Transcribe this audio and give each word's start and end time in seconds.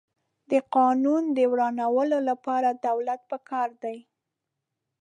د 0.51 0.53
قانون 0.75 1.23
د 1.37 1.39
ورانولو 1.51 2.17
لپاره 2.29 2.69
دولت 2.87 3.21
پکار 3.31 3.69
دی. 3.83 3.97